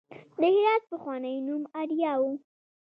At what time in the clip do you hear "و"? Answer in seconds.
2.19-2.23